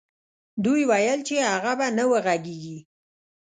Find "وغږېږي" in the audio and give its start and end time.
2.11-2.77